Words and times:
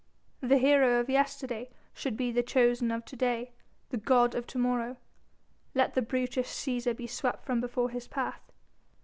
The 0.39 0.57
hero 0.57 0.99
of 0.99 1.11
yesterday 1.11 1.69
should 1.93 2.17
be 2.17 2.31
the 2.31 2.41
chosen 2.41 2.89
of 2.89 3.05
to 3.05 3.15
day, 3.15 3.51
the 3.91 3.97
god 3.97 4.33
of 4.33 4.47
to 4.47 4.57
morrow; 4.57 4.97
let 5.75 5.93
the 5.93 6.01
brutish 6.01 6.47
Cæsar 6.47 6.97
be 6.97 7.05
swept 7.05 7.45
from 7.45 7.61
before 7.61 7.91
his 7.91 8.07
path. 8.07 8.41